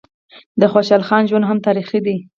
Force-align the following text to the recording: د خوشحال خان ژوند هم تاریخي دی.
د 0.61 0.63
خوشحال 0.73 1.03
خان 1.07 1.23
ژوند 1.29 1.45
هم 1.47 1.57
تاریخي 1.65 1.99
دی. 2.05 2.17